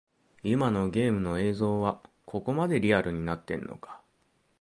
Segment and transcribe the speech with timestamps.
[0.41, 4.01] 今のゲームの映像はここまでリアルになってんのか